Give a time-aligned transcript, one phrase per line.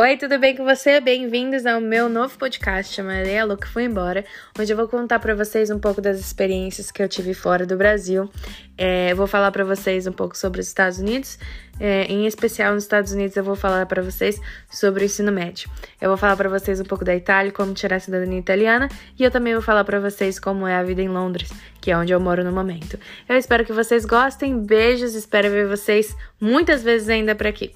[0.00, 1.00] Oi, tudo bem com você?
[1.00, 4.24] Bem-vindos ao meu novo podcast chamado "Alô, que foi embora,
[4.56, 7.76] onde eu vou contar para vocês um pouco das experiências que eu tive fora do
[7.76, 8.30] Brasil.
[8.76, 11.36] É, vou falar para vocês um pouco sobre os Estados Unidos,
[11.80, 14.40] é, em especial nos Estados Unidos eu vou falar para vocês
[14.70, 15.68] sobre o ensino médio.
[16.00, 18.88] Eu vou falar para vocês um pouco da Itália, como tirar a cidadania italiana,
[19.18, 21.98] e eu também vou falar para vocês como é a vida em Londres, que é
[21.98, 22.96] onde eu moro no momento.
[23.28, 24.60] Eu espero que vocês gostem.
[24.64, 27.72] Beijos, espero ver vocês muitas vezes ainda por aqui.